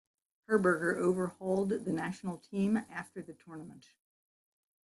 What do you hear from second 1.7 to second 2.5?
national